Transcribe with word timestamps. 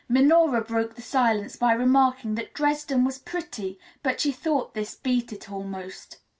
Minora 0.09 0.61
broke 0.61 0.95
the 0.95 1.01
silence 1.03 1.55
by 1.57 1.73
remarking 1.73 2.33
that 2.33 2.55
Dresden 2.55 3.05
was 3.05 3.19
pretty, 3.19 3.77
but 4.01 4.19
she 4.19 4.31
thought 4.31 4.73
this 4.73 4.95
beat 4.95 5.31
it 5.31 5.51
almost. 5.51 6.17